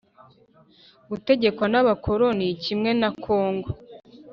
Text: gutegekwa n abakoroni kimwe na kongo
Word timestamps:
gutegekwa 1.09 1.65
n 1.73 1.75
abakoroni 1.81 2.47
kimwe 2.63 2.91
na 3.01 3.09
kongo 3.23 3.69